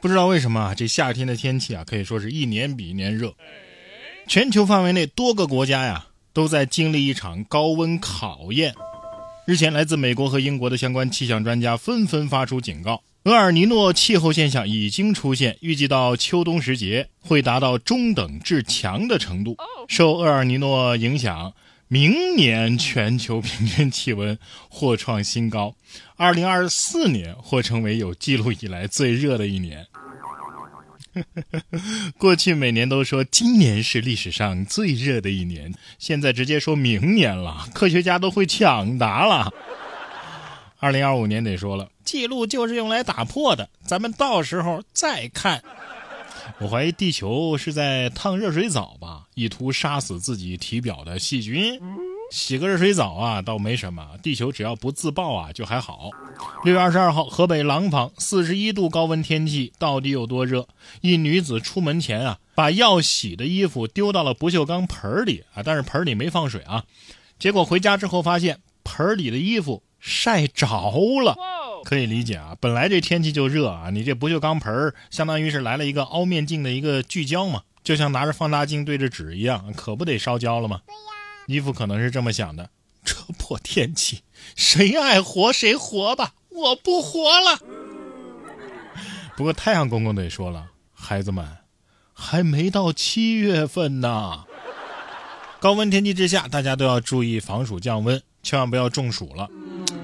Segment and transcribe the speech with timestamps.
[0.00, 3.34] 不知道为什么啊，这夏天的天气啊，可以说是一年比一年热。
[4.26, 8.74] 全球范围内多个国家呀，都在经历一场高温考验。
[9.46, 19.56] 日前，来自美国和英国的相关气象专家纷纷发出警告：厄尔尼诺气候现象已经出现，预计到秋冬时节会达到中等至强的程度。
[19.86, 21.52] 受厄尔尼诺影响，
[21.92, 25.74] 明年全球平均气温或创新高
[26.18, 29.84] ，2024年或成为有记录以来最热的一年。
[32.16, 39.52] 过去每年都说今年是历史上最热的一年，现在直接说明年了，科学家都会抢答了。
[40.78, 45.60] 二零二五年得说了，记录就是用来打破的，咱们到时候再看。
[46.58, 51.80] 我怀疑地球是在烫热水澡吧，意图杀死自己体表的细菌。
[52.30, 54.06] 洗个热水澡啊，倒没什么。
[54.22, 56.10] 地球只要不自爆啊，就还好。
[56.64, 60.68] 六月二十二号，河北廊坊四十一度高温天气到底有多热？
[61.00, 66.84] 一女子出门前啊，把要洗的衣服丢到了不锈钢盆里啊，但是盆里没放水啊。
[67.38, 70.66] 结果回家之后发现盆里的衣服晒着
[71.20, 71.36] 了。
[71.84, 80.80] 可以理解啊，本来这天气就热啊，你这不锈钢盆相当于是来了一个凹面镜的一个聚焦嘛，就像拿着放大镜对着纸一样，可不得烧焦了吗？
[80.86, 81.00] 对呀。
[81.46, 82.70] 衣服可能是这么想的：
[83.04, 84.22] 这破天气，
[84.54, 87.58] 谁爱活谁活吧，我不活了。
[89.36, 91.58] 不过太阳公公得说了，孩子们，
[92.12, 94.44] 还没到七月份呢。
[95.58, 99.48] 高温天气之下，大家都要注意防暑降温，千万不要中暑了。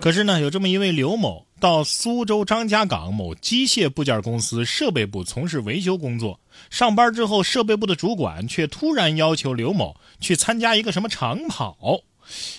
[0.00, 6.38] 可是呢，有这么一位刘某到苏州张家港某机械部件公司设备部从事维修工作。
[6.70, 12.00] 上班之后，设备部的主管却突然要求刘某去参加一个什么长跑。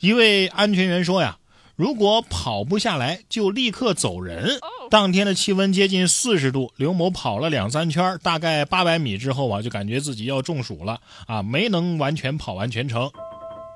[0.00, 1.38] 一位安全员说呀
[1.76, 4.58] ：“如果跑不下来，就立刻走人。”
[4.90, 13.10] 当天的气温接近四十度，刘某跑了两三圈，大概八百米之后啊，就感觉自己要中暑了啊，没能完全跑完全程。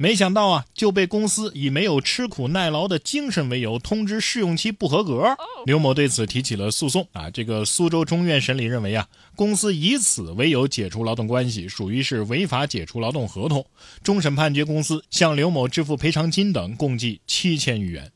[0.01, 5.37] 没想到啊，就被公司以没有吃苦耐劳的精神为由通知试用期不合格。
[5.67, 7.31] 刘某对此提起了诉讼啊。
[7.31, 9.07] 这个苏州中院审理认为啊，
[9.37, 13.65] 公司以此为由解除劳动关系，属于是违法解除劳动合同。
[14.03, 18.11] 终审判决公司向刘某支付赔偿金等共计七千余元。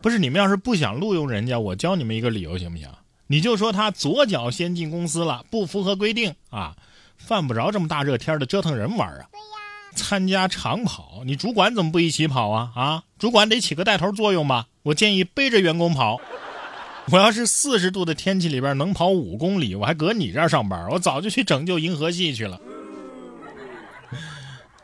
[0.00, 2.88] 不是你们要是不想录用人家，我教你们一个理由行不行？
[3.26, 6.74] 你就说他左脚先进公司了，不符合规定啊，
[7.18, 9.26] 犯不着这么大热天的折腾人玩啊。
[9.94, 12.70] 参加长跑，你主管怎么不一起跑啊？
[12.74, 14.66] 啊，主管得起个带头作用吧？
[14.82, 16.20] 我建议背着员工跑。
[17.10, 22.60] 我要是四十度的天气里边能跑五公里，我还搁你这儿上班，我早就去拯救银河系去了。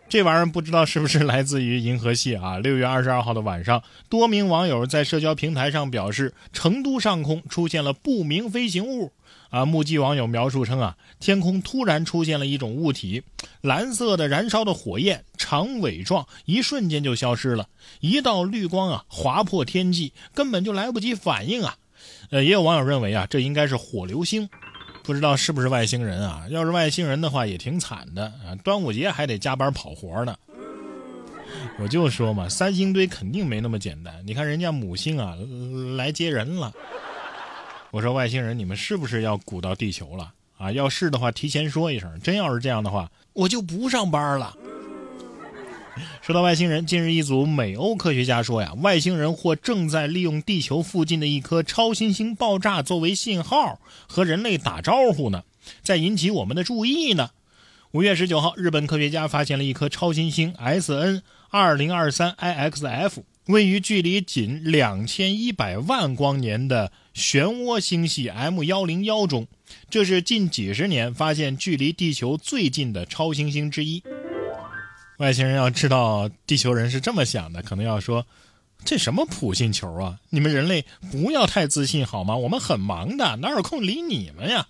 [0.08, 2.58] 这玩意儿不知道是不是来自于银河系啊？
[2.58, 9.12] 六月二十二号的晚上，多名网友在社交平台上表示，成都上空出现了不明飞行物。
[9.50, 9.64] 啊！
[9.64, 13.22] 目击网友描述称啊，天空突然出现了一种物体，
[13.62, 17.68] 蓝色的燃烧的火焰，长尾状，一瞬间就消失了。
[18.00, 21.76] 一道绿光啊，划破天际，根本就来不及反应啊！
[22.30, 24.48] 呃，也有网友认为啊，这应该是火流星，
[25.08, 26.44] 不知道是不是外星人啊？
[26.50, 28.52] 要是外星人的话，也挺惨的啊！
[28.62, 30.36] 端午节还得加班跑活呢。
[31.78, 34.22] 我就说嘛，三星堆肯定没那么简单。
[34.26, 35.34] 你看人家母星啊，
[35.96, 36.70] 来接人了。
[37.90, 40.70] 我说外星人，你们是不是要鼓捣地球了啊？
[40.72, 42.20] 要是的话，提前说一声。
[42.20, 44.54] 真要是这样的话，我就不上班了。
[46.28, 55.44] 说到外星人，近日一组美欧科学家说呀，外星人或正在利用地球附近的一颗超新星爆炸作为信号，和人类打招呼呢，
[55.82, 57.30] 在引起我们的注意呢。
[57.92, 63.22] 五月十九号，日本科学家发现了一颗超新星 S N 二零二三 I X F。
[63.46, 69.46] 位于距离仅两千一百万光年的漩涡星系 M 幺零幺中，
[69.88, 74.02] 这是近几十年发现距离地球最近的超新星之一。
[75.18, 78.24] 外星人要知道地球人是这么想的，可能要说
[78.84, 80.18] ：“这什么普信球啊！
[80.30, 82.36] 你们人类不要太自信好吗？
[82.36, 84.66] 我们很忙的，哪有空理你们呀？”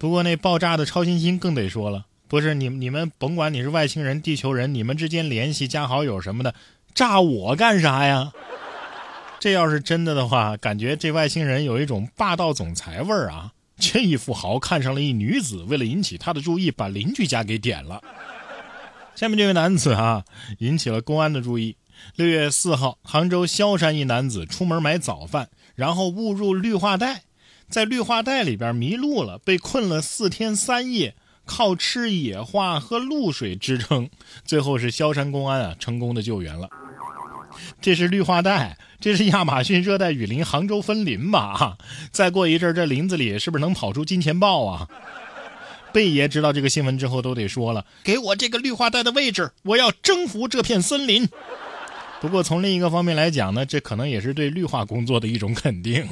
[0.00, 2.06] 不过那爆炸的超新星更得说了。
[2.26, 6.52] 不是你你们甭管你是外星人、地球人，你们之间联系、加好友什么的，
[6.94, 8.32] 炸我干啥呀？
[9.38, 13.52] 这要是真的的话，感觉这外星人有一种霸道总裁味儿啊！
[13.76, 18.02] 这一富豪看上了一女子，为了引起他的注意，把邻居家给点了。
[19.14, 20.24] 下面这位男子啊，
[20.58, 21.76] 引起了公安的注意。
[22.16, 27.22] 六月四号，杭州萧山一男子出门买早饭，然后误入绿化带，
[27.68, 31.14] 在绿化带里边迷路了，被困了四天三夜。
[31.44, 34.08] 靠吃野花和露水支撑，
[34.44, 36.68] 最后是萧山公安啊成功的救援了。
[37.80, 41.76] 这是绿化带，这是亚马逊热带雨林杭州森林吧？
[42.12, 44.88] 再过一阵，这林子里是不是能跑出金钱豹啊？
[45.92, 51.28] 贝爷知道这个新闻之后，都得说了：“给我这个绿化带的位置，我要征服这片森林。”
[52.20, 56.08] 不过从另一个方面来讲呢，这可能也是对绿化工作的一种肯定。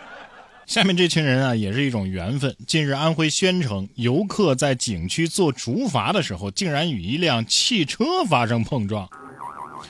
[0.66, 2.54] 下面这群人啊，也是一种缘分。
[2.66, 9.08] 近日，安徽宣城游客在景区做竹筏的时候，竟然与一辆汽车发生碰撞。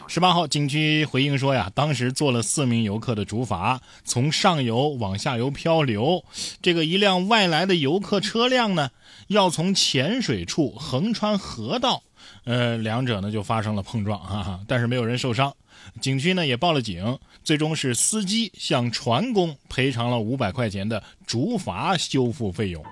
[0.06, 6.24] 十八号，景区回应说呀，当时坐了四名游客的竹筏从上游往下游漂流，
[6.62, 8.90] 这个一辆外来的游客车辆呢，
[9.28, 12.02] 要从浅水处横穿河道，
[12.44, 15.54] 呃，两者呢就发生了碰撞，哈哈，但是没有人受伤。
[16.00, 22.84] 景区呢也报了警，最终是司机向船工赔偿了五百块钱的竹筏修复费用。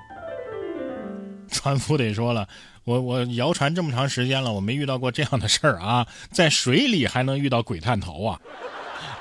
[1.49, 2.49] 船夫得说了，
[2.87, 8.41] 我我摇船这么长时间了，我没遇到过这样的事儿啊，在水里还能遇到鬼探头啊！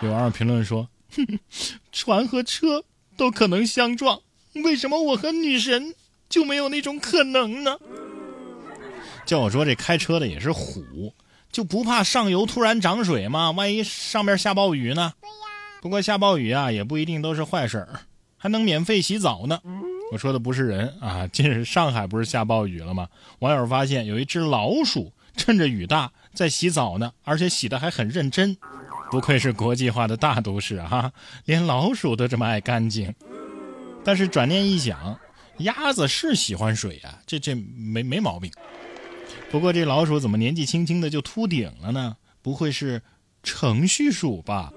[0.02, 1.40] 有网友评论说，哼哼，
[1.92, 2.84] 船和车
[3.18, 4.22] 都可能相撞，
[4.64, 5.96] 为什么我和女神
[6.30, 7.76] 就没有那种可能呢？
[9.26, 11.14] 叫我说这开车的也是虎。
[11.52, 13.50] 就不怕上游突然涨水吗？
[13.50, 15.14] 万一上面下暴雨呢？
[15.22, 15.36] 对呀。
[15.82, 18.02] 不过下暴雨啊，也不一定都是坏事儿，
[18.38, 19.60] 还能免费洗澡呢。
[20.16, 21.28] 我说的不是人啊。
[21.28, 23.10] 近日上海不是下暴雨了吗？
[23.40, 28.56] 网友发现有一只老鼠趁着雨大在洗澡呢，而且洗的还很认真。
[29.12, 31.12] 不愧是国际化的大都市啊，
[31.44, 33.14] 连老鼠都这么爱干净。
[34.06, 35.20] 但是转念一想，
[35.58, 38.50] 鸭子是喜欢水啊，这这没没毛病。
[39.52, 42.16] 不过这老鼠怎么年纪轻轻的就秃顶了呢？
[42.42, 43.02] 不会是
[43.44, 44.72] 程序鼠吧？